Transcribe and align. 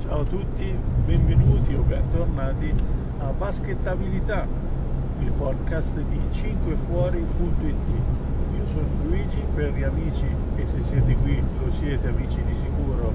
Ciao 0.00 0.20
a 0.20 0.24
tutti, 0.24 0.74
benvenuti 1.04 1.74
o 1.74 1.82
bentornati 1.82 2.72
a 3.18 3.26
Baschettabilità, 3.26 4.46
il 5.20 5.30
podcast 5.32 6.00
di 6.00 6.20
5fuori.it. 6.32 7.88
Io 8.56 8.66
sono 8.66 8.86
Luigi, 9.04 9.42
per 9.54 9.74
gli 9.74 9.82
amici, 9.82 10.26
e 10.56 10.66
se 10.66 10.82
siete 10.82 11.14
qui 11.14 11.42
lo 11.64 11.70
siete 11.70 12.08
amici 12.08 12.42
di 12.42 12.54
sicuro, 12.54 13.12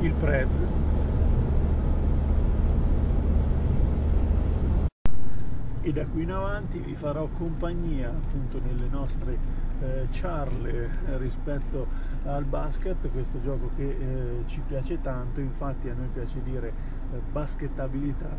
il 0.00 0.12
Prez. 0.12 0.64
E 5.86 5.92
da 5.92 6.06
qui 6.06 6.22
in 6.22 6.32
avanti 6.32 6.78
vi 6.78 6.94
farò 6.94 7.26
compagnia 7.26 8.08
appunto 8.08 8.58
nelle 8.58 8.88
nostre 8.88 9.36
eh, 9.80 10.06
charle 10.10 10.88
rispetto 11.18 11.86
al 12.24 12.44
basket, 12.44 13.10
questo 13.10 13.38
gioco 13.42 13.68
che 13.76 13.90
eh, 13.90 14.46
ci 14.46 14.62
piace 14.66 15.02
tanto, 15.02 15.40
infatti 15.40 15.90
a 15.90 15.94
noi 15.94 16.08
piace 16.08 16.42
dire 16.42 16.68
eh, 17.12 17.20
baschettabilità, 17.30 18.30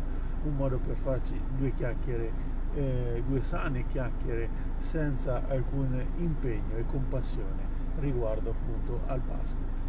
un 0.42 0.56
modo 0.56 0.78
per 0.78 0.96
farci 0.96 1.40
due 1.56 1.72
chiacchiere, 1.72 2.32
eh, 2.74 3.22
due 3.24 3.42
sane 3.42 3.86
chiacchiere 3.86 4.48
senza 4.78 5.44
alcun 5.46 6.04
impegno 6.16 6.76
e 6.78 6.84
compassione 6.84 7.62
riguardo 8.00 8.50
appunto 8.50 9.02
al 9.06 9.20
basket. 9.20 9.84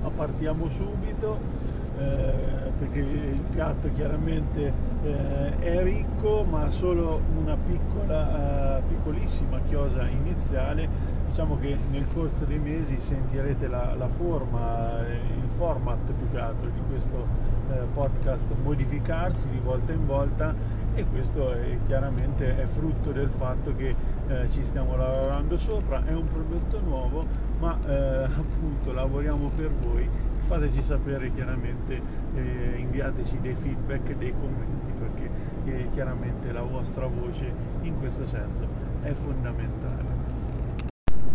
Ma 0.00 0.08
partiamo 0.08 0.66
subito. 0.70 1.71
Eh, 2.02 2.70
perché 2.78 2.98
il 2.98 3.42
piatto 3.50 3.92
chiaramente 3.94 4.72
eh, 5.02 5.58
è 5.60 5.82
ricco 5.84 6.42
ma 6.42 6.68
solo 6.70 7.20
una 7.38 7.56
piccola, 7.56 8.78
eh, 8.78 8.82
piccolissima 8.88 9.60
chiosa 9.66 10.08
iniziale. 10.08 10.88
Diciamo 11.28 11.58
che 11.58 11.76
nel 11.90 12.06
corso 12.12 12.44
dei 12.44 12.58
mesi 12.58 12.98
sentirete 12.98 13.68
la, 13.68 13.94
la 13.94 14.08
forma 14.08 15.00
il 15.06 15.48
format 15.56 16.12
più 16.12 16.30
che 16.30 16.38
altro 16.38 16.68
di 16.68 16.80
questo 16.88 17.26
eh, 17.70 17.86
podcast 17.94 18.52
modificarsi 18.62 19.48
di 19.48 19.58
volta 19.58 19.92
in 19.92 20.04
volta 20.04 20.54
e 20.94 21.06
questo 21.06 21.52
è, 21.52 21.78
chiaramente 21.86 22.60
è 22.60 22.66
frutto 22.66 23.12
del 23.12 23.30
fatto 23.30 23.74
che 23.76 23.94
eh, 24.26 24.50
ci 24.50 24.64
stiamo 24.64 24.96
lavorando 24.96 25.56
sopra. 25.56 26.04
È 26.04 26.12
un 26.12 26.26
prodotto 26.26 26.80
nuovo 26.80 27.24
ma 27.60 27.78
eh, 27.86 28.24
appunto 28.26 28.92
lavoriamo 28.92 29.50
per 29.54 29.70
voi 29.70 30.08
fateci 30.42 30.82
sapere 30.82 31.30
chiaramente, 31.32 32.00
eh, 32.34 32.74
inviateci 32.76 33.38
dei 33.40 33.54
feedback, 33.54 34.14
dei 34.16 34.32
commenti 34.32 34.92
perché 34.98 35.30
eh, 35.64 35.88
chiaramente 35.90 36.52
la 36.52 36.62
vostra 36.62 37.06
voce 37.06 37.52
in 37.82 37.98
questo 37.98 38.26
senso 38.26 38.66
è 39.02 39.12
fondamentale. 39.12 40.20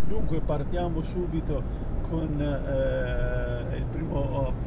Dunque 0.07 0.39
partiamo 0.39 1.01
subito 1.01 1.61
con 2.09 2.39
eh, 2.39 3.36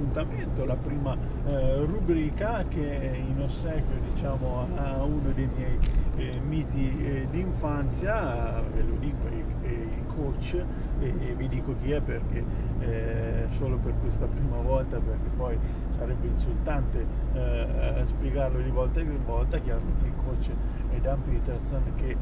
appuntamento, 0.01 0.65
la 0.65 0.77
prima 0.77 1.15
eh, 1.47 1.85
rubrica 1.85 2.65
che 2.69 3.23
in 3.23 3.41
ossequio 3.41 4.01
diciamo, 4.13 4.67
a 4.77 5.03
uno 5.03 5.31
dei 5.33 5.49
miei 5.55 5.79
eh, 6.17 6.41
miti 6.41 7.05
eh, 7.05 7.27
d'infanzia, 7.31 8.63
ve 8.73 8.83
lo 8.83 8.97
dico, 8.99 9.29
i, 9.29 9.45
i 9.69 10.07
coach, 10.07 10.65
e 11.01 11.35
vi 11.37 11.49
dico 11.49 11.75
chi 11.83 11.93
è 11.93 12.01
perché 12.01 12.43
eh, 12.81 13.47
solo 13.51 13.77
per 13.77 13.93
questa 14.01 14.27
prima 14.27 14.57
volta, 14.57 14.99
perché 14.99 15.29
poi 15.37 15.59
sarebbe 15.89 16.27
insultante 16.27 17.05
eh, 17.35 18.03
spiegarlo 18.05 18.61
di 18.61 18.71
volta 18.71 19.01
in 19.01 19.19
volta, 19.25 19.59
chiaramente 19.59 20.07
il 20.07 20.15
coach 20.25 20.51
è 20.91 20.99
Dan 21.01 21.23
Peterson 21.23 21.83
che 21.95 22.17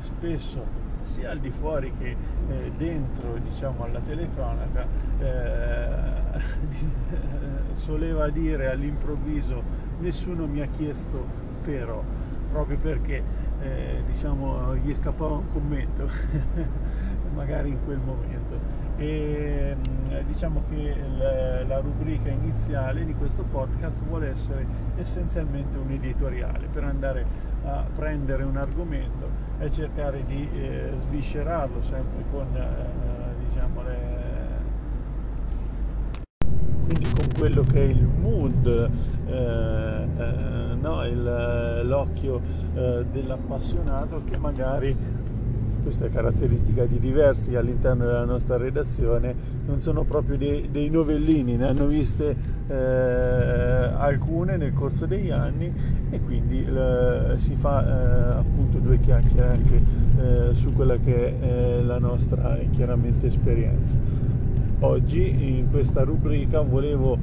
spesso 0.00 0.90
sia 1.02 1.30
al 1.30 1.38
di 1.38 1.50
fuori 1.50 1.92
che 1.98 2.16
eh, 2.48 2.70
dentro 2.76 3.34
diciamo 3.42 3.84
alla 3.84 3.98
telecronaca 3.98 4.86
eh, 5.18 6.21
soleva 7.74 8.28
dire 8.30 8.70
all'improvviso 8.70 9.62
nessuno 10.00 10.46
mi 10.46 10.60
ha 10.60 10.66
chiesto 10.66 11.26
però 11.62 12.02
proprio 12.50 12.76
perché 12.78 13.22
eh, 13.62 14.02
diciamo 14.06 14.74
gli 14.76 14.94
scappava 14.94 15.36
un 15.36 15.50
commento 15.52 16.08
magari 17.34 17.70
in 17.70 17.78
quel 17.84 17.98
momento. 17.98 18.80
E 18.96 19.74
mm, 19.76 20.26
diciamo 20.26 20.62
che 20.68 20.94
la, 21.16 21.64
la, 21.64 21.80
rubrica 21.80 22.28
iniziale 22.28 23.04
di 23.04 23.14
questo 23.14 23.42
podcast 23.42 24.04
vuole 24.04 24.28
essere 24.28 24.66
essenzialmente 24.96 25.78
un 25.78 25.90
editoriale 25.90 26.66
per 26.66 26.84
andare 26.84 27.24
a 27.64 27.84
prendere 27.94 28.42
un 28.42 28.56
argomento 28.56 29.28
e 29.58 29.70
cercare 29.70 30.24
di 30.26 30.48
eh, 30.52 30.90
sviscerarlo 30.94 31.82
sempre 31.82 32.24
con 32.30 32.46
eh, 32.54 33.44
diciamo 33.46 33.82
le 33.82 34.30
quindi 36.84 37.08
con 37.14 37.31
quello 37.42 37.62
che 37.62 37.80
è 37.80 37.88
il 37.88 38.06
mood 38.20 38.88
eh, 39.26 39.32
eh 39.32 40.74
no? 40.80 41.04
il, 41.04 41.82
l'occhio 41.86 42.40
eh, 42.72 43.04
dell'appassionato 43.10 44.22
che 44.30 44.36
magari 44.36 44.96
questa 45.82 46.04
è 46.04 46.08
caratteristica 46.08 46.84
di 46.84 47.00
diversi 47.00 47.56
all'interno 47.56 48.04
della 48.04 48.24
nostra 48.24 48.56
redazione, 48.56 49.34
non 49.66 49.80
sono 49.80 50.04
proprio 50.04 50.38
dei, 50.38 50.68
dei 50.70 50.88
novellini, 50.88 51.56
ne 51.56 51.66
hanno 51.66 51.86
viste 51.86 52.36
eh, 52.68 52.74
alcune 52.74 54.56
nel 54.56 54.72
corso 54.72 55.06
degli 55.06 55.30
anni 55.30 55.74
e 56.10 56.20
quindi 56.20 56.64
eh, 56.64 57.32
si 57.34 57.56
fa 57.56 57.84
eh, 57.84 58.38
appunto 58.38 58.78
due 58.78 59.00
chiacchiere 59.00 59.48
anche 59.48 59.82
eh, 60.20 60.54
su 60.54 60.72
quella 60.72 60.96
che 60.98 61.40
è 61.40 61.82
la 61.82 61.98
nostra 61.98 62.56
chiaramente 62.70 63.26
esperienza. 63.26 64.31
Oggi 64.82 65.58
in 65.58 65.70
questa 65.70 66.02
rubrica 66.02 66.60
volevo 66.60 67.16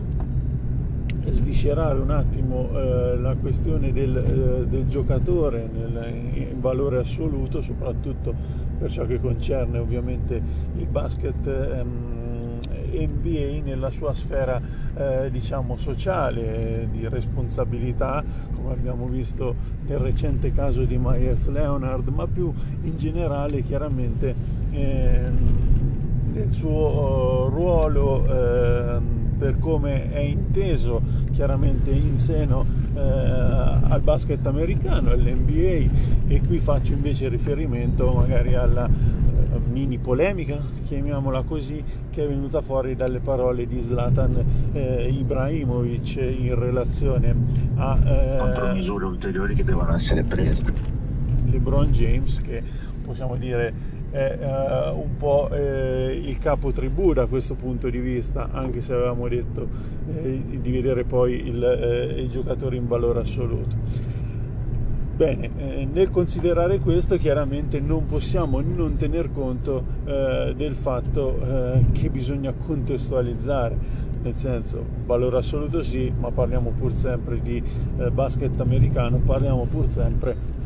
sviscerare 1.25 2.00
un 2.00 2.09
attimo 2.09 2.70
eh, 2.72 3.18
la 3.18 3.36
questione 3.36 3.92
del, 3.92 4.16
eh, 4.16 4.66
del 4.66 4.88
giocatore 4.88 5.70
nel, 5.70 6.09
in 6.36 6.62
valore 6.62 7.00
assoluto, 7.00 7.59
soprattutto 7.59 8.34
per 8.78 8.90
ciò 8.90 9.06
che 9.06 9.20
concerne 9.20 9.78
ovviamente 9.78 10.42
il 10.78 10.86
basket 10.86 11.47
ehm, 11.47 12.59
NBA 12.92 13.62
nella 13.66 13.90
sua 13.90 14.14
sfera 14.14 14.62
eh, 14.96 15.30
diciamo 15.30 15.76
sociale 15.76 16.88
di 16.90 17.09
responsabilità 17.09 18.24
come 18.56 18.72
abbiamo 18.72 19.06
visto 19.06 19.53
nel 19.86 20.00
recente 20.00 20.53
caso 20.53 20.86
di 20.86 20.97
Myers 20.97 21.50
Leonard 21.50 22.08
ma 22.08 22.26
più 22.26 22.52
in 22.84 22.97
generale 22.97 23.62
chiaramente 23.62 24.34
ehm, 24.72 25.99
del 26.40 26.54
suo 26.54 27.48
uh, 27.48 27.50
ruolo 27.50 28.26
ehm, 28.26 29.18
per 29.38 29.60
come 29.60 30.12
è 30.12 30.20
inteso 30.20 31.02
chiaramente 31.32 31.92
in 31.92 32.18
seno 32.18 32.66
eh, 32.94 33.00
al 33.00 34.02
basket 34.02 34.46
americano, 34.46 35.12
all'NBA 35.12 36.28
e 36.28 36.42
qui 36.46 36.60
faccio 36.60 36.92
invece 36.92 37.30
riferimento 37.30 38.12
magari 38.12 38.56
alla 38.56 38.86
eh, 38.86 39.60
mini 39.72 39.98
polemica, 39.98 40.60
chiamiamola 40.84 41.44
così, 41.44 41.82
che 42.10 42.26
è 42.26 42.28
venuta 42.28 42.60
fuori 42.60 42.98
dalle 42.98 43.20
parole 43.20 43.66
di 43.66 43.82
Zlatan 43.82 44.44
eh, 44.74 45.08
Ibrahimovic 45.10 46.16
in 46.18 46.60
relazione 46.60 47.36
a... 47.76 47.98
Eh, 48.06 48.74
misure 48.74 49.06
ulteriori 49.06 49.56
che 49.56 49.64
devono 49.64 49.96
essere 49.96 50.24
prese. 50.24 50.64
LeBron 51.50 51.92
James 51.92 52.42
che 52.42 52.62
possiamo 53.02 53.38
dire 53.38 53.74
è 54.12 54.38
uh, 54.42 54.97
un 54.97 55.16
po' 55.18 55.50
eh, 55.52 56.20
il 56.24 56.38
capo 56.40 56.72
tribù 56.72 57.14
da 57.14 57.28
questo 57.28 57.56
punto 57.56 57.90
di 57.90 58.00
vista, 58.00 58.50
anche 58.52 58.81
se 58.81 58.94
avevamo 58.94 59.28
detto 59.28 59.68
eh, 60.08 60.42
di 60.62 60.72
vedere 60.72 61.03
poi 61.03 61.47
il, 61.47 61.64
eh, 61.64 62.22
i 62.22 62.30
giocatori 62.30 62.78
in 62.78 62.88
valore 62.88 63.20
assoluto. 63.20 63.75
Bene, 65.16 65.50
eh, 65.58 65.88
nel 65.92 66.09
considerare 66.09 66.79
questo 66.79 67.17
chiaramente 67.17 67.82
non 67.82 68.06
possiamo 68.06 68.61
non 68.61 68.96
tener 68.96 69.32
conto 69.32 69.84
eh, 70.06 70.53
del 70.56 70.73
fatto 70.73 71.78
che 71.91 72.09
bisogna 72.09 72.53
contestualizzare, 72.53 74.08
nel 74.22 74.35
senso 74.35 74.84
valore 75.06 75.38
assoluto 75.38 75.82
sì, 75.82 76.11
ma 76.17 76.32
parliamo 76.32 76.72
pur 76.78 76.94
sempre 76.94 77.41
di 77.41 77.61
basket 78.11 78.59
americano, 78.61 79.17
parliamo 79.17 79.66
pur 79.66 79.88
sempre 79.88 80.59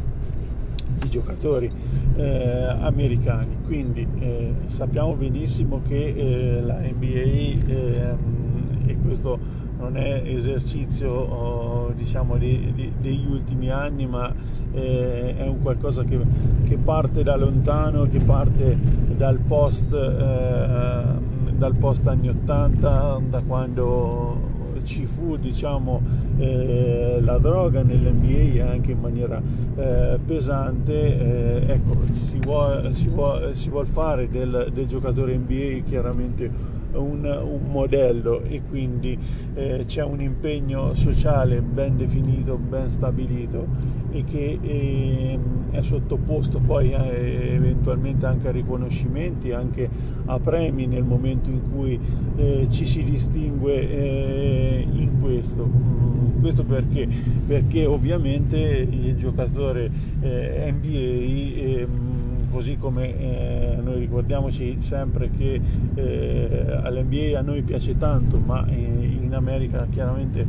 di 1.04 1.10
giocatori 1.10 1.70
eh, 2.16 2.66
americani. 2.82 3.58
Quindi 3.66 4.08
eh, 4.20 4.54
sappiamo 4.68 5.14
benissimo 5.14 5.82
che 5.88 6.08
eh, 6.08 6.62
la 6.62 6.80
NBA, 6.80 7.72
ehm, 7.72 8.88
e 8.88 8.98
questo 9.04 9.62
non 9.78 9.98
è 9.98 10.24
esercizio 10.26 11.12
oh, 11.12 11.92
diciamo 11.96 12.38
di, 12.38 12.72
di, 12.74 12.92
degli 13.00 13.26
ultimi 13.30 13.70
anni, 13.70 14.08
ma 14.08 14.34
eh, 14.72 15.36
è 15.38 15.46
un 15.46 15.62
qualcosa 15.62 16.04
che, 16.04 16.18
che, 16.64 16.78
parte 16.78 17.22
da 17.24 17.36
lontano, 17.36 18.04
che 18.04 18.20
parte 18.20 18.78
dal 19.18 19.40
post, 19.42 19.94
eh, 19.94 21.52
dal 21.52 21.76
post 21.76 22.08
anni 22.08 22.30
80, 22.30 23.22
da 23.30 23.42
quando 23.42 24.53
ci 24.83 25.06
fu 25.06 25.38
diciamo, 25.38 26.01
eh, 26.38 27.19
la 27.21 27.38
droga 27.38 27.81
nell'NBA 27.83 28.69
anche 28.69 28.91
in 28.91 29.00
maniera 29.00 29.41
eh, 29.75 30.19
pesante, 30.25 30.94
eh, 30.94 31.74
ecco, 31.74 31.97
si 32.12 32.39
vuole, 32.39 32.94
si 32.94 33.69
vuole 33.69 33.88
fare 33.88 34.30
del, 34.30 34.69
del 34.74 34.88
giocatore 34.88 35.35
NBA 35.38 35.83
chiaramente 35.88 36.81
un, 36.94 37.25
un 37.25 37.72
modello 37.72 38.44
e 38.44 38.62
quindi 38.68 39.18
eh, 39.54 39.84
c'è 39.86 40.04
un 40.04 40.22
impegno 40.22 40.94
sociale 40.94 41.62
ben 41.62 41.98
definito, 41.98 42.57
ben 42.57 42.90
stabilito 42.90 43.66
e 44.12 44.24
che 44.24 44.60
eh, 44.62 45.40
è 45.72 45.81
sottoposto 45.81 46.60
poi 46.60 46.94
a, 46.94 47.04
eventualmente 47.04 48.25
anche 48.25 48.48
a 48.48 48.51
riconoscimenti, 48.51 49.51
anche 49.51 49.90
a 50.25 50.40
premi 50.40 50.86
nel 50.86 51.04
momento 51.04 51.50
in 51.50 51.62
cui 51.72 52.00
eh, 52.36 52.68
ci 52.69 52.86
si 52.86 53.04
distingue 53.04 53.90
eh, 53.90 54.88
in 54.90 55.19
questo. 55.19 55.66
Mm, 55.66 56.42
questo 56.42 56.63
perché? 56.63 57.07
Perché 57.48 57.86
ovviamente 57.86 58.57
il 58.57 59.16
giocatore 59.18 59.90
eh, 60.22 60.72
NBA 60.72 61.80
ehm, 61.80 62.13
così 62.54 62.78
come 62.78 63.18
eh, 63.18 63.78
noi 63.82 64.00
ricordiamoci 64.00 64.78
sempre 64.80 65.32
che 65.32 65.60
eh, 65.96 66.80
all'NBA 66.84 67.40
a 67.40 67.42
noi 67.42 67.64
piace 67.64 67.98
tanto, 67.98 68.38
ma 68.38 68.66
eh, 68.68 68.76
in 68.76 69.34
America 69.34 69.88
chiaramente 69.90 70.46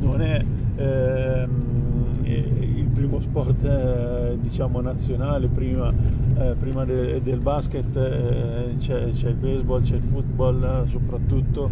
non 0.00 0.22
è 0.22 0.42
ehm, 0.76 2.20
eh, 2.22 2.78
il 2.78 2.86
primo 2.86 3.20
sport 3.20 3.62
eh, 3.64 4.38
diciamo 4.40 4.80
nazionale, 4.80 5.48
prima, 5.48 5.92
eh, 6.38 6.54
prima 6.58 6.86
de, 6.86 7.20
del 7.20 7.38
basket 7.38 8.78
c'è, 8.78 9.10
c'è, 9.10 9.28
il 9.28 9.36
baseball, 9.36 9.82
c'è 9.82 9.96
il 9.96 10.02
football 10.02 10.86
soprattutto, 10.86 11.70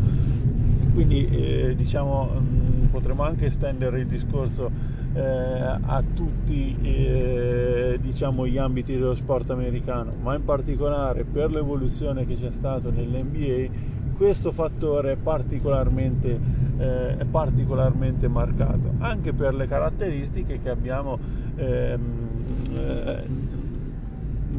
quindi 0.93 1.75
diciamo 1.75 2.25
mh, 2.25 2.87
potremmo 2.89 3.23
anche 3.23 3.47
estendere 3.47 4.01
il 4.01 4.07
discorso 4.07 4.99
eh, 5.13 5.21
a 5.21 6.03
tutti 6.15 6.77
eh, 6.83 7.99
diciamo, 8.01 8.47
gli 8.47 8.59
ambiti 8.59 8.93
dello 8.95 9.15
sport 9.15 9.51
americano, 9.51 10.13
ma 10.21 10.35
in 10.35 10.45
particolare 10.45 11.25
per 11.25 11.51
l'evoluzione 11.51 12.25
che 12.25 12.37
c'è 12.37 12.51
stato 12.51 12.91
nell'NBA 12.91 13.99
questo 14.21 14.53
fattore 14.53 15.13
è 15.13 15.17
particolarmente, 15.17 16.39
eh, 16.77 17.17
è 17.17 17.25
particolarmente 17.25 18.29
marcato, 18.29 18.93
anche 18.99 19.33
per 19.33 19.55
le 19.55 19.67
caratteristiche 19.67 20.61
che 20.63 20.69
abbiamo 20.69 21.19
ehm, 21.57 22.29
eh, 22.75 23.23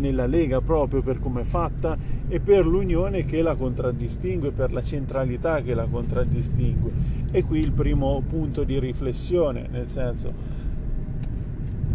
nella 0.02 0.26
Lega 0.26 0.60
proprio 0.60 1.02
per 1.02 1.20
come 1.20 1.42
è 1.42 1.46
fatta 1.46 1.98
e 2.28 2.42
per 2.42 2.66
l'unione 2.66 3.24
che 3.24 3.42
la 3.42 3.56
contraddistingue, 3.56 4.52
per 4.52 4.74
la 4.74 4.82
centralità 4.82 5.62
che 5.62 5.74
la 5.74 5.86
contraddistingue. 5.86 6.92
E 7.32 7.44
qui 7.44 7.60
il 7.60 7.72
primo 7.72 8.22
punto 8.28 8.64
di 8.64 8.78
riflessione, 8.78 9.68
nel 9.72 9.88
senso 9.88 10.51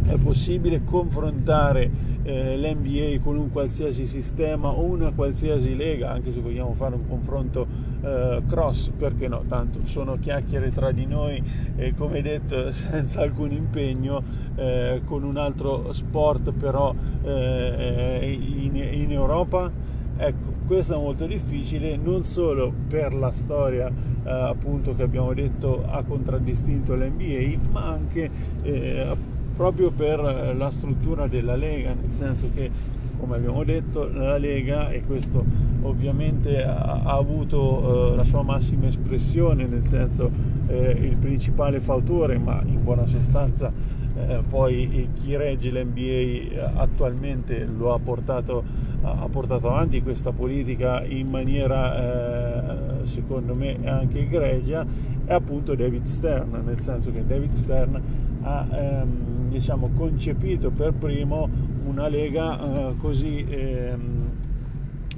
è 0.06 0.16
possibile 0.18 0.84
confrontare 0.84 1.90
eh, 2.22 2.56
l'NBA 2.56 3.22
con 3.22 3.36
un 3.36 3.50
qualsiasi 3.50 4.06
sistema 4.06 4.68
o 4.68 4.82
una 4.82 5.10
qualsiasi 5.12 5.76
lega, 5.76 6.10
anche 6.10 6.32
se 6.32 6.40
vogliamo 6.40 6.72
fare 6.74 6.94
un 6.94 7.06
confronto 7.06 7.66
eh, 8.02 8.42
cross, 8.46 8.90
perché 8.90 9.28
no? 9.28 9.44
Tanto 9.46 9.80
sono 9.84 10.16
chiacchiere 10.18 10.70
tra 10.70 10.92
di 10.92 11.06
noi 11.06 11.42
e 11.76 11.94
come 11.94 12.22
detto 12.22 12.70
senza 12.72 13.22
alcun 13.22 13.52
impegno 13.52 14.22
eh, 14.54 15.02
con 15.04 15.24
un 15.24 15.36
altro 15.36 15.92
sport 15.92 16.52
però 16.52 16.94
eh, 17.22 18.38
in, 18.38 18.76
in 18.76 19.12
Europa. 19.12 19.70
Ecco, 20.18 20.54
questo 20.66 20.94
è 20.94 20.98
molto 20.98 21.26
difficile 21.26 21.96
non 21.96 22.24
solo 22.24 22.72
per 22.88 23.12
la 23.12 23.30
storia 23.30 23.86
eh, 23.88 24.30
appunto 24.30 24.94
che 24.94 25.02
abbiamo 25.02 25.34
detto 25.34 25.84
ha 25.86 26.02
contraddistinto 26.02 26.94
l'NBA 26.94 27.58
ma 27.70 27.84
anche 27.84 28.30
eh, 28.62 29.34
proprio 29.56 29.90
per 29.90 30.54
la 30.56 30.70
struttura 30.70 31.26
della 31.26 31.56
Lega 31.56 31.94
nel 31.94 32.10
senso 32.10 32.48
che 32.54 32.70
come 33.18 33.36
abbiamo 33.36 33.64
detto 33.64 34.08
la 34.12 34.36
Lega 34.36 34.90
e 34.90 35.00
questo 35.00 35.44
ovviamente 35.82 36.62
ha, 36.62 37.00
ha 37.04 37.16
avuto 37.16 38.12
eh, 38.12 38.16
la 38.16 38.24
sua 38.24 38.42
massima 38.42 38.86
espressione 38.86 39.66
nel 39.66 39.84
senso 39.84 40.30
eh, 40.66 40.90
il 40.90 41.16
principale 41.16 41.80
fautore 41.80 42.38
ma 42.38 42.60
in 42.66 42.82
buona 42.82 43.06
sostanza 43.06 43.72
eh, 44.16 44.42
poi 44.48 45.10
chi 45.14 45.36
regge 45.36 45.70
l'NBA 45.70 46.00
eh, 46.00 46.70
attualmente 46.74 47.64
lo 47.64 47.92
ha 47.92 47.98
portato, 47.98 48.64
ha 49.02 49.28
portato 49.30 49.68
avanti 49.68 50.02
questa 50.02 50.32
politica 50.32 51.04
in 51.04 51.28
maniera 51.28 53.02
eh, 53.02 53.06
secondo 53.06 53.54
me 53.54 53.78
anche 53.84 54.20
egregia 54.20 54.84
è 55.24 55.32
appunto 55.32 55.74
David 55.74 56.04
Stern, 56.04 56.62
nel 56.64 56.80
senso 56.80 57.12
che 57.12 57.26
David 57.26 57.52
Stern 57.52 58.00
ha 58.42 58.66
ehm, 58.70 59.35
diciamo, 59.48 59.90
concepito 59.94 60.70
per 60.70 60.92
primo 60.92 61.48
una 61.86 62.08
lega 62.08 62.60
eh, 62.60 62.96
così 62.96 63.44
ehm, 63.48 64.30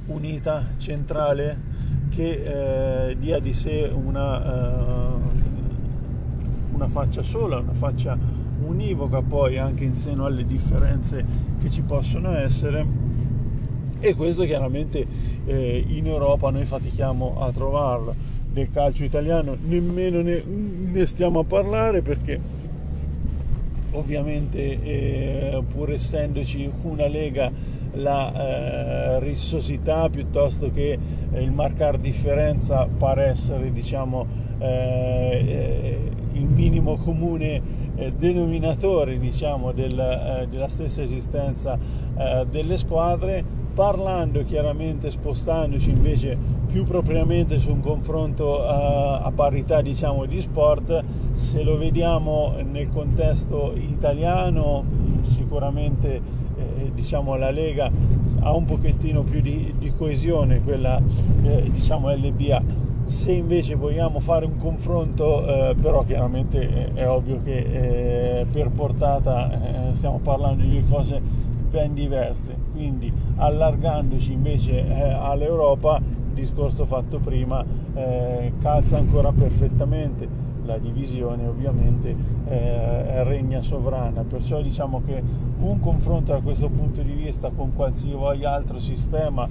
unita, 0.07 0.65
centrale, 0.77 1.77
che 2.09 3.11
eh, 3.11 3.17
dia 3.19 3.39
di 3.39 3.53
sé 3.53 3.91
una, 3.93 5.15
uh, 5.15 5.21
una 6.73 6.89
faccia 6.89 7.23
sola, 7.23 7.59
una 7.59 7.75
faccia 7.75 8.17
univoca 8.65 9.23
poi 9.23 9.59
anche 9.59 9.85
in 9.85 9.95
seno 9.95 10.25
alle 10.25 10.45
differenze 10.45 11.25
che 11.61 11.71
ci 11.71 11.83
possono 11.83 12.37
essere. 12.37 13.07
E 14.01 14.15
questo 14.15 14.45
chiaramente 14.45 15.07
eh, 15.45 15.85
in 15.89 16.07
Europa 16.07 16.51
noi 16.51 16.65
fatichiamo 16.65 17.41
a 17.41 17.51
trovarlo. 17.53 18.15
Del 18.51 18.71
calcio 18.71 19.05
italiano 19.05 19.57
nemmeno 19.67 20.21
ne, 20.23 20.43
ne 20.45 21.07
stiamo 21.07 21.41
a 21.41 21.45
parlare 21.45 22.01
perché 22.01 22.41
ovviamente 23.93 24.59
eh, 24.59 25.63
pur 25.67 25.93
essendoci 25.93 26.71
una 26.83 27.07
lega 27.07 27.51
la 27.93 28.33
eh, 28.33 29.21
rissosità 29.21 30.09
piuttosto 30.09 30.71
che 30.71 30.99
eh, 31.33 31.43
il 31.43 31.53
marcare 31.53 31.99
differenza 31.99 32.87
pare 32.87 33.27
essere 33.27 33.73
diciamo 33.73 34.27
eh, 34.59 34.67
eh, 34.67 36.11
il 36.33 36.45
minimo 36.45 36.97
comune 36.97 37.61
eh, 37.97 38.13
denominatore 38.13 39.19
diciamo, 39.19 39.73
del, 39.73 40.47
della 40.49 40.69
stessa 40.69 41.03
esistenza 41.03 42.07
delle 42.51 42.77
squadre, 42.79 43.45
parlando 43.75 44.43
chiaramente, 44.43 45.09
spostandoci 45.09 45.91
invece 45.91 46.37
più 46.71 46.85
propriamente 46.85 47.59
su 47.59 47.71
un 47.71 47.81
confronto 47.81 48.63
eh, 48.63 49.21
a 49.23 49.33
parità 49.35 49.81
diciamo, 49.81 50.27
di 50.27 50.41
sport, 50.41 51.03
se 51.33 51.63
lo 51.63 51.77
vediamo 51.77 52.55
nel 52.71 52.91
contesto 52.91 53.73
italiano 53.75 54.85
sicuramente 55.23 56.21
eh, 56.57 56.91
diciamo, 56.95 57.37
la 57.37 57.51
Lega 57.51 57.91
ha 58.41 58.55
un 58.55 58.67
pochettino 58.67 59.23
più 59.23 59.41
di, 59.41 59.75
di 59.79 59.93
coesione, 59.97 60.61
quella 60.61 61.01
eh, 61.43 61.71
diciamo 61.71 62.11
LBA 62.11 62.87
se 63.09 63.33
invece 63.33 63.75
vogliamo 63.75 64.21
fare 64.21 64.45
un 64.45 64.57
confronto, 64.59 65.47
eh, 65.47 65.75
però 65.81 66.05
chiaramente 66.05 66.93
è, 66.93 67.09
ovvio 67.09 67.41
che 67.43 68.41
eh, 68.41 68.47
per 68.53 68.69
portata 68.69 69.51
eh, 69.51 69.95
stiamo 69.95 70.19
parlando 70.19 70.63
di 70.63 70.85
cose 70.87 71.19
ben 71.71 71.95
diverse, 71.95 72.55
quindi 72.73 73.11
allargandoci 73.37 74.33
invece 74.33 74.85
all'Europa, 75.19 76.01
discorso 76.39 76.85
fatto 76.85 77.19
prima 77.19 77.65
eh, 77.95 78.53
calza 78.61 78.97
ancora 78.97 79.33
perfettamente, 79.33 80.27
la 80.65 80.79
divisione 80.79 81.47
ovviamente 81.47 82.15
eh, 82.47 83.25
regna 83.25 83.61
sovrana, 83.61 84.23
perciò 84.23 84.61
diciamo 84.61 85.03
che 85.05 85.23
un 85.61 85.81
confronto 85.81 86.33
da 86.33 86.41
questo 86.41 86.69
punto 86.69 87.03
di 87.03 87.13
vista 87.13 87.51
con 87.55 87.75
qualsiasi 87.75 88.45
altro 88.45 88.79
sistema 88.79 89.49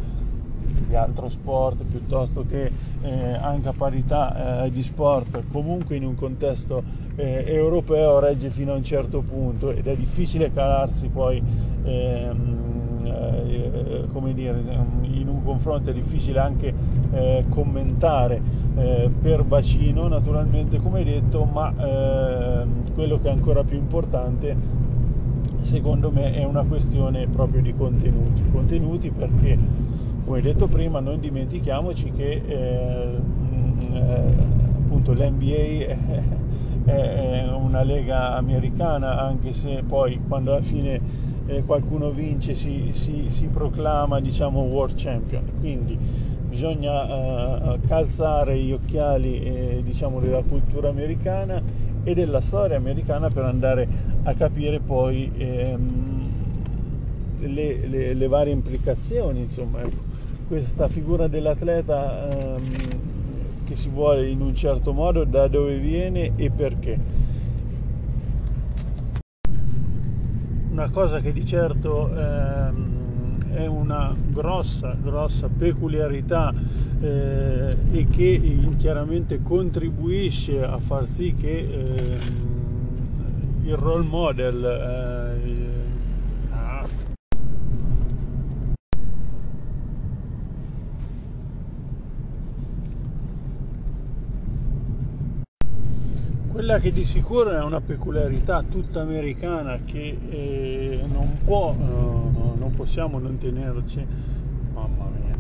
di 0.87 0.95
altro 0.95 1.27
sport 1.27 1.83
piuttosto 1.83 2.45
che 2.47 2.71
eh, 3.01 3.33
anche 3.33 3.69
a 3.69 3.73
parità 3.73 4.63
eh, 4.63 4.71
di 4.71 4.83
sport 4.83 5.43
comunque 5.51 5.95
in 5.95 6.05
un 6.05 6.15
contesto 6.15 6.83
eh, 7.15 7.43
europeo 7.47 8.19
regge 8.19 8.49
fino 8.49 8.73
a 8.73 8.75
un 8.75 8.83
certo 8.83 9.21
punto 9.21 9.71
ed 9.71 9.87
è 9.87 9.95
difficile 9.95 10.53
calarsi 10.53 11.07
poi 11.07 11.41
ehm, 11.83 12.67
eh, 13.55 14.05
come 14.11 14.33
dire 14.33 14.61
in 15.03 15.27
un 15.27 15.43
confronto 15.43 15.89
è 15.89 15.93
difficile 15.93 16.39
anche 16.39 16.73
eh, 17.11 17.45
commentare 17.49 18.41
eh, 18.75 19.09
per 19.21 19.43
bacino 19.43 20.07
naturalmente 20.07 20.79
come 20.79 21.03
detto 21.03 21.43
ma 21.45 21.73
ehm, 21.77 22.93
quello 22.93 23.19
che 23.19 23.27
è 23.29 23.31
ancora 23.31 23.63
più 23.63 23.77
importante 23.77 24.55
secondo 25.61 26.11
me 26.11 26.33
è 26.33 26.43
una 26.43 26.63
questione 26.63 27.27
proprio 27.27 27.61
di 27.61 27.73
contenuti. 27.73 28.49
Contenuti 28.51 29.11
perché 29.11 29.57
come 30.27 30.41
detto 30.41 30.67
prima, 30.67 30.99
non 30.99 31.21
dimentichiamoci 31.21 32.11
che 32.11 32.41
eh, 32.45 33.17
mm, 33.17 33.95
eh, 33.95 34.23
appunto 34.83 35.13
l'NBA 35.13 35.95
è, 36.83 37.45
una 37.49 37.81
lega 37.83 38.35
americana, 38.35 39.21
anche 39.21 39.53
se 39.53 39.83
poi 39.87 40.19
quando 40.27 40.51
alla 40.51 40.61
fine 40.61 40.99
eh, 41.47 41.63
qualcuno 41.63 42.11
vince 42.11 42.53
si, 42.53 42.89
si, 42.91 43.25
si 43.29 43.47
proclama 43.47 44.19
diciamo 44.19 44.61
world 44.61 44.95
champion. 44.95 45.43
Quindi 45.59 45.97
bisogna 46.47 47.73
uh, 47.73 47.79
calzare 47.85 48.57
gli 48.57 48.71
occhiali 48.71 49.41
eh, 49.41 49.81
diciamo 49.83 50.19
della 50.19 50.41
cultura 50.41 50.89
americana 50.89 51.61
e 52.03 52.13
della 52.13 52.39
storia 52.39 52.77
americana 52.77 53.27
per 53.29 53.43
andare 53.43 53.87
a 54.23 54.33
capire 54.33 54.79
poi 54.79 55.29
ehm, 55.37 56.29
le, 57.39 57.87
le, 57.87 58.13
le, 58.13 58.27
varie 58.27 58.53
implicazioni 58.53 59.41
insomma 59.41 59.81
ecco. 59.81 60.01
questa 60.47 60.87
figura 60.87 61.27
dell'atleta 61.27 62.55
ehm, 62.55 62.69
che 63.65 63.75
si 63.75 63.89
vuole 63.89 64.29
in 64.29 64.39
un 64.39 64.55
certo 64.55 64.93
modo 64.93 65.25
da 65.25 65.47
dove 65.47 65.77
viene 65.77 66.31
e 66.37 66.49
perché 66.49 66.97
una 70.77 70.91
cosa 70.91 71.19
che 71.19 71.33
di 71.33 71.43
certo 71.43 72.15
ehm, 72.15 73.51
è 73.51 73.65
una 73.65 74.13
grossa, 74.29 74.93
grossa 75.01 75.49
peculiarità 75.49 76.53
eh, 77.01 77.75
e 77.91 78.05
che 78.05 78.59
chiaramente 78.77 79.41
contribuisce 79.41 80.63
a 80.63 80.77
far 80.77 81.07
sì 81.07 81.33
che 81.33 81.57
eh, 81.57 82.17
il 83.63 83.75
role 83.75 84.05
model 84.05 84.63
eh, 84.63 85.17
quella 96.57 96.79
che 96.79 96.91
di 96.91 97.05
sicuro 97.05 97.51
è 97.51 97.61
una 97.61 97.81
peculiarità 97.81 98.63
tutta 98.63 99.01
americana 99.01 99.77
che 99.85 100.17
eh, 100.27 101.03
non 101.13 101.37
può, 101.45 101.69
eh, 101.71 102.57
non 102.57 102.71
possiamo 102.75 103.19
non 103.19 103.37
tenerci, 103.37 104.03
mamma 104.73 105.05
mia. 105.05 105.35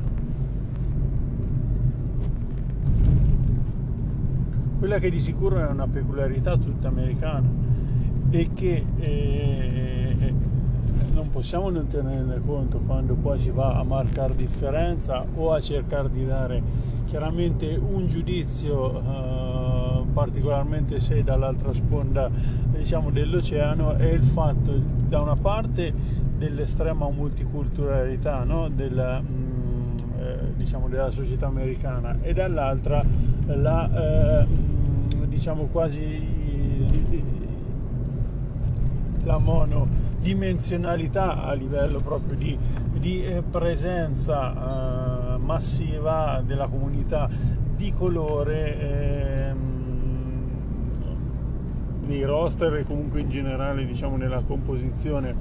Quella 4.77 4.99
che 4.99 5.09
di 5.09 5.19
sicuro 5.19 5.57
è 5.57 5.65
una 5.65 5.87
peculiarità 5.87 6.55
tutta 6.55 6.89
americana 6.89 7.49
e 8.29 8.49
che 8.53 8.85
eh, 8.99 10.33
non 11.13 11.31
possiamo 11.31 11.71
non 11.71 11.87
tenerne 11.87 12.39
conto 12.45 12.77
quando 12.85 13.15
poi 13.15 13.39
si 13.39 13.49
va 13.49 13.73
a 13.73 13.83
marcare 13.83 14.35
differenza 14.35 15.25
o 15.33 15.51
a 15.51 15.59
cercare 15.59 16.11
di 16.11 16.23
dare 16.27 16.61
chiaramente 17.07 17.75
un 17.75 18.05
giudizio 18.05 18.97
uh, 18.97 19.36
particolarmente 20.17 20.99
se 20.99 21.21
dall'altra 21.21 21.71
sponda 21.73 22.27
diciamo, 22.71 23.11
dell'oceano 23.11 23.97
è 23.97 24.07
il 24.07 24.23
fatto 24.23 24.73
da 24.73 25.21
una 25.21 25.35
parte 25.35 25.93
dell'estrema 26.35 27.07
multiculturalità 27.07 28.43
no? 28.43 28.67
della, 28.67 29.21
mh, 29.21 29.25
mm, 29.27 29.97
eh, 30.17 30.53
diciamo, 30.55 30.87
della 30.87 31.11
società 31.11 31.45
americana 31.45 32.17
e 32.23 32.33
dall'altra 32.33 33.05
la 33.45 34.41
eh, 34.41 34.47
diciamo 35.27 35.65
quasi 35.65 36.19
la 39.21 39.37
monodimensionalità 39.37 41.43
a 41.43 41.53
livello 41.53 41.99
proprio 41.99 42.35
di, 42.35 42.57
di 42.93 43.23
eh, 43.23 43.43
presenza 43.43 45.35
eh, 45.35 45.37
massiva 45.37 46.41
della 46.43 46.65
comunità 46.65 47.29
di 47.75 47.91
colore 47.91 48.79
eh, 48.79 49.36
nei 52.07 52.23
roster 52.23 52.73
e 52.75 52.83
comunque 52.83 53.21
in 53.21 53.29
generale 53.29 53.85
diciamo 53.85 54.17
nella 54.17 54.41
composizione 54.45 55.35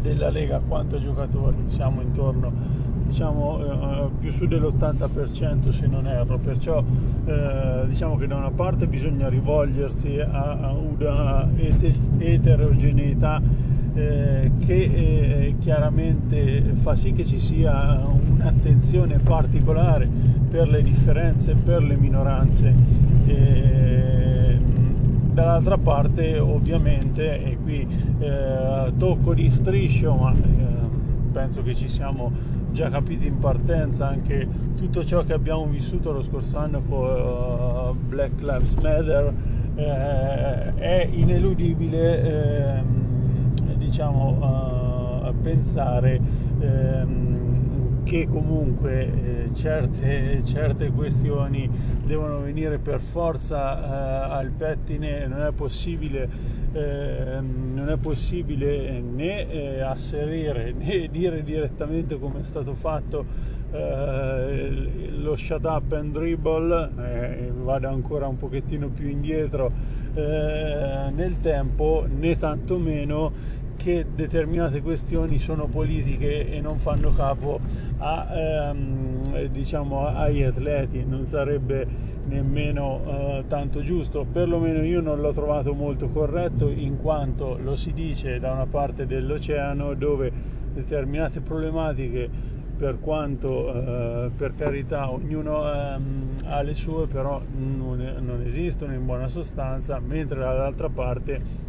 della 0.00 0.30
Lega 0.30 0.60
quanto 0.66 0.98
giocatori 0.98 1.56
siamo 1.68 2.00
intorno 2.00 2.86
diciamo 3.08 3.58
eh, 3.58 4.08
più 4.18 4.30
su 4.30 4.46
dell'80% 4.46 5.70
se 5.70 5.86
non 5.86 6.06
erro. 6.06 6.38
Perciò 6.38 6.84
eh, 7.24 7.84
diciamo 7.86 8.16
che 8.16 8.26
da 8.26 8.36
una 8.36 8.50
parte 8.50 8.86
bisogna 8.86 9.28
rivolgersi 9.28 10.20
a, 10.20 10.58
a 10.60 10.72
una 10.72 11.48
eterogeneità 12.18 13.40
eh, 13.94 14.50
che 14.64 14.74
eh, 14.74 15.54
chiaramente 15.58 16.60
fa 16.74 16.94
sì 16.94 17.12
che 17.12 17.24
ci 17.24 17.38
sia 17.38 18.00
un'attenzione 18.06 19.18
particolare 19.18 20.08
per 20.48 20.68
le 20.68 20.82
differenze, 20.82 21.54
per 21.54 21.82
le 21.82 21.96
minoranze 21.96 22.72
dall'altra 25.38 25.78
parte 25.78 26.36
ovviamente 26.40 27.44
e 27.44 27.58
qui 27.62 27.86
eh, 28.18 28.92
tocco 28.96 29.34
di 29.34 29.48
striscio 29.48 30.12
ma 30.14 30.32
eh, 30.32 30.36
penso 31.30 31.62
che 31.62 31.76
ci 31.76 31.88
siamo 31.88 32.32
già 32.72 32.90
capiti 32.90 33.26
in 33.26 33.38
partenza 33.38 34.08
anche 34.08 34.48
tutto 34.76 35.04
ciò 35.04 35.22
che 35.22 35.34
abbiamo 35.34 35.64
vissuto 35.66 36.10
lo 36.10 36.24
scorso 36.24 36.58
anno 36.58 36.82
con 36.82 37.06
uh, 37.06 37.96
Black 38.08 38.40
Lives 38.40 38.74
Matter 38.74 39.32
eh, 39.76 40.74
è 40.74 41.08
ineludibile 41.08 42.78
ehm, 42.78 43.74
diciamo 43.76 45.28
uh, 45.28 45.40
pensare 45.40 46.20
ehm, 46.58 48.02
che 48.02 48.26
comunque 48.26 49.02
eh, 49.04 49.27
certe, 49.58 50.40
certe 50.44 50.92
questioni 50.92 51.68
devono 52.04 52.38
venire 52.38 52.78
per 52.78 53.00
forza 53.00 54.28
eh, 54.28 54.32
al 54.32 54.50
pettine, 54.50 55.26
non 55.26 55.42
è 55.42 55.50
possibile, 55.50 56.28
eh, 56.72 57.40
non 57.40 57.90
è 57.90 57.96
possibile 57.96 59.00
né 59.00 59.50
eh, 59.50 59.80
asserire 59.80 60.72
né 60.78 61.08
dire 61.10 61.42
direttamente 61.42 62.20
come 62.20 62.40
è 62.40 62.42
stato 62.44 62.74
fatto 62.74 63.56
eh, 63.72 65.10
lo 65.16 65.36
shut 65.36 65.64
up 65.64 65.92
and 65.92 66.12
dribble, 66.12 66.90
eh, 66.96 67.52
vado 67.52 67.88
ancora 67.88 68.28
un 68.28 68.36
pochettino 68.36 68.88
più 68.88 69.08
indietro 69.08 69.72
eh, 70.14 71.10
nel 71.12 71.40
tempo, 71.40 72.06
né 72.08 72.38
tantomeno 72.38 73.56
che 73.78 74.04
determinate 74.12 74.82
questioni 74.82 75.38
sono 75.38 75.66
politiche 75.66 76.50
e 76.50 76.60
non 76.60 76.80
fanno 76.80 77.12
capo 77.12 77.60
a, 77.98 78.26
ehm, 78.28 79.46
diciamo, 79.46 80.08
agli 80.08 80.42
atleti, 80.42 81.04
non 81.06 81.24
sarebbe 81.24 81.86
nemmeno 82.24 83.00
eh, 83.06 83.44
tanto 83.46 83.80
giusto, 83.82 84.26
perlomeno 84.30 84.82
io 84.82 85.00
non 85.00 85.20
l'ho 85.20 85.32
trovato 85.32 85.74
molto 85.74 86.08
corretto 86.08 86.68
in 86.68 86.98
quanto 87.00 87.56
lo 87.62 87.76
si 87.76 87.92
dice 87.92 88.40
da 88.40 88.50
una 88.52 88.66
parte 88.66 89.06
dell'oceano 89.06 89.94
dove 89.94 90.30
determinate 90.74 91.40
problematiche 91.40 92.28
per 92.76 92.98
quanto 93.00 93.72
eh, 93.72 94.30
per 94.36 94.54
carità 94.54 95.10
ognuno 95.10 95.72
ehm, 95.72 96.28
ha 96.46 96.62
le 96.62 96.74
sue 96.74 97.06
però 97.06 97.40
non, 97.56 98.16
non 98.20 98.42
esistono 98.44 98.92
in 98.92 99.04
buona 99.04 99.26
sostanza 99.26 99.98
mentre 99.98 100.38
dall'altra 100.38 100.88
parte 100.88 101.66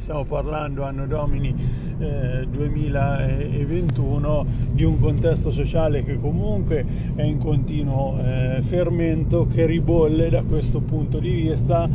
stiamo 0.00 0.24
parlando 0.24 0.82
anno 0.82 1.06
domini 1.06 1.54
eh, 1.98 2.46
2021 2.48 4.46
di 4.72 4.82
un 4.82 4.98
contesto 4.98 5.50
sociale 5.50 6.02
che 6.02 6.18
comunque 6.18 6.82
è 7.14 7.22
in 7.22 7.36
continuo 7.36 8.18
eh, 8.18 8.62
fermento, 8.62 9.46
che 9.46 9.66
ribolle 9.66 10.30
da 10.30 10.42
questo 10.42 10.80
punto 10.80 11.18
di 11.18 11.30
vista 11.30 11.86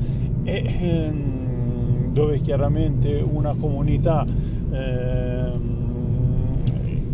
e 0.43 0.63
ehm, 0.79 2.12
dove 2.12 2.41
chiaramente 2.41 3.25
una 3.27 3.55
comunità 3.55 4.24
ehm, 4.71 5.74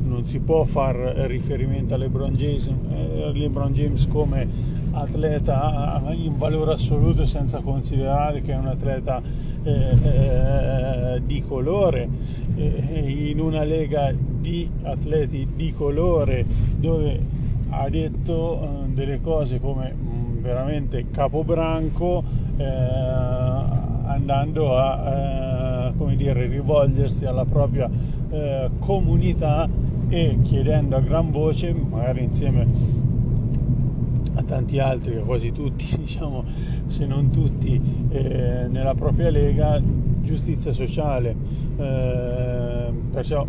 non 0.03 0.25
si 0.25 0.39
può 0.39 0.65
far 0.65 0.95
riferimento 0.95 1.93
a 1.93 1.97
LeBron 1.97 2.33
James, 2.33 2.67
eh, 2.67 3.31
LeBron 3.33 3.71
James 3.71 4.05
come 4.09 4.45
atleta 4.91 6.03
in 6.11 6.37
valore 6.37 6.73
assoluto 6.73 7.25
senza 7.25 7.61
considerare 7.61 8.41
che 8.41 8.51
è 8.51 8.57
un 8.57 8.67
atleta 8.67 9.21
eh, 9.63 9.95
eh, 10.03 11.21
di 11.23 11.39
colore 11.41 12.09
eh, 12.55 13.29
in 13.29 13.39
una 13.39 13.63
lega 13.63 14.11
di 14.11 14.67
atleti 14.81 15.47
di 15.55 15.71
colore 15.71 16.43
dove 16.77 17.19
ha 17.69 17.87
detto 17.87 18.87
delle 18.87 19.21
cose 19.21 19.59
come 19.59 19.93
mm, 19.93 20.41
veramente 20.41 21.05
capobranco 21.11 22.23
andando 24.05 24.75
a 24.75 25.93
come 25.95 26.15
dire, 26.15 26.47
rivolgersi 26.47 27.25
alla 27.25 27.45
propria 27.45 27.89
comunità 28.79 29.67
e 30.09 30.37
chiedendo 30.43 30.95
a 30.95 30.99
gran 30.99 31.31
voce 31.31 31.73
magari 31.73 32.23
insieme 32.23 33.00
a 34.41 34.43
tanti 34.43 34.79
altri, 34.79 35.21
quasi 35.23 35.51
tutti, 35.51 35.95
diciamo, 35.97 36.43
se 36.87 37.05
non 37.05 37.31
tutti, 37.31 37.81
eh, 38.09 38.67
nella 38.69 38.93
propria 38.93 39.29
lega, 39.29 39.79
giustizia 40.21 40.73
sociale. 40.73 41.35
Eh, 41.77 42.93
perciò 43.11 43.45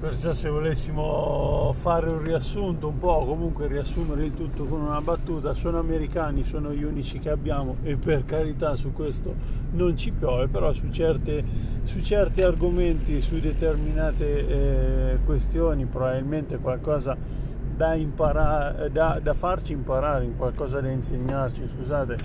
perciò 0.00 0.32
se 0.32 0.48
volessimo 0.48 1.72
fare 1.74 2.08
un 2.08 2.22
riassunto 2.22 2.88
un 2.88 2.98
po', 2.98 3.24
comunque 3.26 3.68
riassumere 3.68 4.24
il 4.24 4.34
tutto 4.34 4.64
con 4.64 4.80
una 4.80 5.00
battuta, 5.00 5.54
sono 5.54 5.78
americani, 5.78 6.42
sono 6.42 6.72
gli 6.72 6.82
unici 6.82 7.18
che 7.18 7.28
abbiamo 7.28 7.76
e 7.82 7.96
per 7.96 8.24
carità 8.24 8.76
su 8.76 8.92
questo 8.92 9.34
non 9.72 9.96
ci 9.96 10.10
piove, 10.10 10.48
però 10.48 10.72
su, 10.72 10.88
certe, 10.88 11.44
su 11.84 12.00
certi 12.00 12.42
argomenti, 12.42 13.20
su 13.20 13.38
determinate 13.38 14.48
eh, 14.48 14.99
questioni 15.30 15.86
probabilmente 15.86 16.58
qualcosa 16.58 17.16
da, 17.76 17.94
imparare, 17.94 18.90
da, 18.90 19.20
da, 19.22 19.32
farci 19.32 19.72
imparare, 19.72 20.28
qualcosa 20.36 20.80
da 20.80 20.90
insegnarci, 20.90 21.68
scusate, 21.68 22.16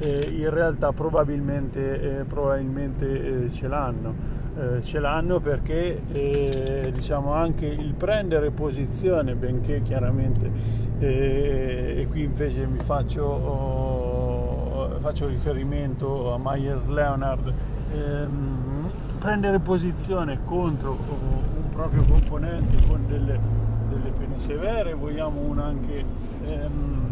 eh, 0.00 0.28
in 0.30 0.50
realtà 0.50 0.92
probabilmente, 0.92 2.18
eh, 2.20 2.24
probabilmente 2.24 3.44
eh, 3.44 3.50
ce 3.50 3.66
l'hanno. 3.66 4.38
Eh, 4.58 4.82
ce 4.82 4.98
l'hanno 4.98 5.40
perché 5.40 6.02
eh, 6.12 6.90
diciamo 6.92 7.32
anche 7.32 7.64
il 7.64 7.94
prendere 7.94 8.50
posizione, 8.50 9.34
benché 9.34 9.80
chiaramente, 9.80 10.50
eh, 10.98 11.94
e 12.02 12.06
qui 12.10 12.24
invece 12.24 12.66
mi 12.66 12.80
faccio, 12.80 13.24
oh, 13.24 14.98
faccio 14.98 15.26
riferimento 15.28 16.34
a 16.34 16.38
Myers 16.38 16.88
Leonard, 16.88 17.52
ehm, 17.94 18.90
prendere 19.18 19.60
posizione 19.60 20.40
contro 20.44 20.90
un 20.90 21.49
proprio 21.80 22.02
componente 22.02 22.76
con 22.86 23.06
delle 23.06 23.68
delle 23.90 24.12
pene 24.12 24.38
severe, 24.38 24.94
vogliamo 24.94 25.40
una 25.40 25.64
anche 25.64 26.04
ehm, 26.44 27.08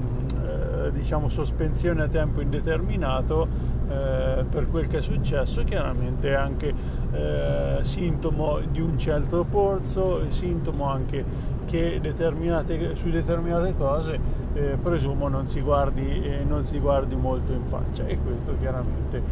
eh, 0.87 0.93
diciamo 0.93 1.29
sospensione 1.29 2.05
a 2.05 2.09
tempo 2.09 2.41
indeterminato 2.41 3.49
eh, 3.89 4.45
per 4.49 4.69
quel 4.71 4.87
che 4.87 4.99
è 4.99 5.03
successo, 5.03 5.65
chiaramente 5.65 6.35
anche 6.35 6.73
eh, 7.13 7.79
sintomo 7.83 8.61
di 8.71 8.81
un 8.81 8.99
certo 8.99 9.45
polso, 9.45 10.31
sintomo 10.31 10.85
anche 10.85 11.57
che 11.67 11.99
determinate, 12.01 12.95
su 12.95 13.11
determinate 13.11 13.75
cose 13.77 14.19
eh, 14.55 14.79
presumo 14.81 15.29
non 15.29 15.47
si, 15.47 15.61
guardi, 15.61 16.23
eh, 16.23 16.45
non 16.45 16.65
si 16.65 16.79
guardi 16.79 17.15
molto 17.15 17.53
in 17.53 17.67
faccia. 17.67 18.07
E 18.07 18.19
questo 18.19 18.55
chiaramente 18.59 19.23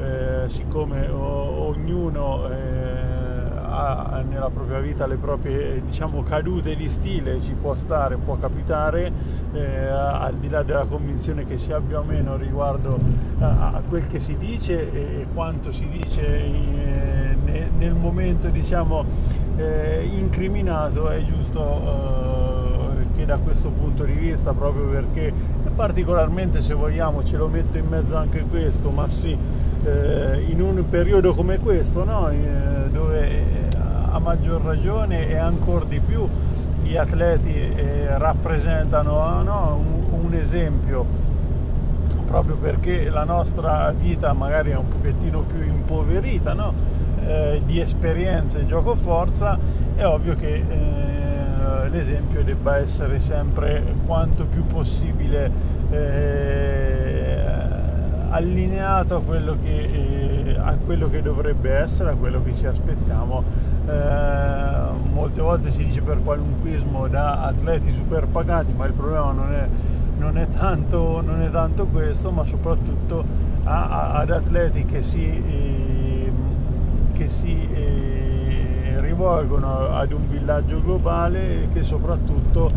eh, 0.00 0.48
siccome 0.48 1.06
o, 1.08 1.68
ognuno 1.68 2.48
eh, 2.48 3.03
ha 3.74 4.22
nella 4.28 4.50
propria 4.50 4.78
vita 4.78 5.06
le 5.06 5.16
proprie 5.16 5.82
diciamo, 5.84 6.22
cadute 6.22 6.76
di 6.76 6.88
stile, 6.88 7.40
ci 7.40 7.54
può 7.54 7.74
stare, 7.74 8.16
può 8.16 8.36
capitare, 8.36 9.12
eh, 9.52 9.86
al 9.86 10.34
di 10.34 10.48
là 10.48 10.62
della 10.62 10.84
convinzione 10.84 11.44
che 11.44 11.58
si 11.58 11.72
abbia 11.72 12.00
o 12.00 12.04
meno 12.04 12.36
riguardo 12.36 12.98
a, 13.40 13.72
a 13.74 13.82
quel 13.88 14.06
che 14.06 14.20
si 14.20 14.36
dice 14.36 14.92
e, 14.92 15.26
quanto 15.34 15.72
si 15.72 15.88
dice 15.88 16.24
in, 16.38 17.36
ne, 17.44 17.68
nel 17.78 17.94
momento 17.94 18.48
diciamo, 18.48 19.04
eh, 19.56 20.08
incriminato, 20.16 21.08
è 21.08 21.22
giusto 21.22 23.00
eh, 23.00 23.16
che 23.16 23.24
da 23.24 23.38
questo 23.38 23.70
punto 23.70 24.04
di 24.04 24.12
vista, 24.12 24.52
proprio 24.52 24.86
perché 24.86 25.32
particolarmente 25.74 26.60
se 26.60 26.74
vogliamo 26.74 27.22
ce 27.24 27.36
lo 27.36 27.48
metto 27.48 27.78
in 27.78 27.86
mezzo 27.86 28.16
anche 28.16 28.44
questo, 28.48 28.90
ma 28.90 29.08
sì, 29.08 29.36
eh, 29.84 30.44
in 30.48 30.60
un 30.60 30.84
periodo 30.88 31.34
come 31.34 31.58
questo, 31.58 32.04
no? 32.04 32.28
Eh, 32.28 32.90
dove 32.90 33.63
a 34.14 34.20
maggior 34.20 34.62
ragione 34.62 35.28
e 35.28 35.36
ancora 35.36 35.84
di 35.84 35.98
più 35.98 36.26
gli 36.82 36.96
atleti 36.96 37.52
eh, 37.52 38.16
rappresentano 38.16 39.42
no, 39.42 39.74
un, 39.74 40.24
un, 40.24 40.34
esempio 40.34 41.04
proprio 42.24 42.54
perché 42.56 43.10
la 43.10 43.24
nostra 43.24 43.92
vita 43.92 44.32
magari 44.32 44.70
è 44.70 44.76
un 44.76 44.86
pochettino 44.86 45.40
più 45.40 45.62
impoverita 45.62 46.52
no? 46.52 46.72
eh, 47.26 47.60
di 47.66 47.80
esperienze 47.80 48.64
gioco 48.66 48.94
forza 48.94 49.58
è 49.96 50.06
ovvio 50.06 50.36
che 50.36 50.62
eh, 50.68 51.88
l'esempio 51.88 52.44
debba 52.44 52.76
essere 52.76 53.18
sempre 53.18 53.82
quanto 54.06 54.44
più 54.44 54.64
possibile 54.64 55.50
eh, 55.90 57.42
allineato 58.28 59.16
a 59.16 59.22
quello 59.22 59.56
che 59.60 60.13
quello 60.76 61.08
che 61.08 61.22
dovrebbe 61.22 61.72
essere, 61.72 62.10
a 62.10 62.14
quello 62.14 62.42
che 62.42 62.52
ci 62.54 62.66
aspettiamo. 62.66 63.42
Eh, 63.86 65.12
molte 65.12 65.40
volte 65.40 65.70
si 65.70 65.84
dice 65.84 66.02
per 66.02 66.22
qualunquismo 66.22 67.08
da 67.08 67.42
atleti 67.42 67.92
super 67.92 68.26
pagati, 68.26 68.72
ma 68.72 68.86
il 68.86 68.92
problema 68.92 69.32
non 69.32 69.52
è, 69.52 69.66
non 70.18 70.38
è, 70.38 70.48
tanto, 70.48 71.20
non 71.20 71.40
è 71.40 71.50
tanto, 71.50 71.86
questo, 71.86 72.30
ma 72.30 72.44
soprattutto 72.44 73.24
a, 73.64 73.88
a, 73.88 74.12
ad 74.14 74.30
atleti 74.30 74.84
che 74.84 75.02
si, 75.02 75.24
eh, 75.24 76.32
che 77.12 77.28
si 77.28 77.68
eh, 77.72 79.00
rivolgono 79.00 79.94
ad 79.94 80.12
un 80.12 80.28
villaggio 80.28 80.80
globale 80.82 81.62
e 81.62 81.68
che 81.72 81.82
soprattutto 81.82 82.70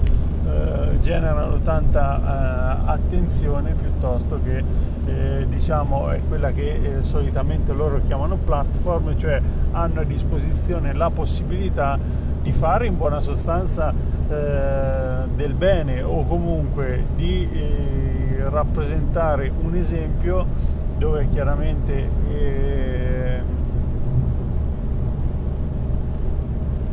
eh, 0.45 0.99
generano 1.01 1.59
tanta 1.59 2.85
eh, 2.85 2.91
attenzione 2.91 3.73
piuttosto 3.73 4.39
che 4.43 4.63
eh, 5.07 5.45
diciamo 5.49 6.09
è 6.09 6.19
quella 6.27 6.51
che 6.51 6.99
eh, 6.99 7.03
solitamente 7.03 7.73
loro 7.73 8.01
chiamano 8.05 8.35
platform, 8.35 9.15
cioè 9.17 9.41
hanno 9.71 10.01
a 10.01 10.03
disposizione 10.03 10.93
la 10.93 11.09
possibilità 11.09 11.97
di 12.41 12.51
fare 12.51 12.85
in 12.85 12.97
buona 12.97 13.21
sostanza 13.21 13.91
eh, 13.91 15.25
del 15.35 15.53
bene 15.53 16.01
o 16.01 16.25
comunque 16.25 17.03
di 17.15 17.85
rappresentare 18.49 19.51
un 19.61 19.75
esempio 19.75 20.45
dove 20.97 21.27
chiaramente 21.29 22.09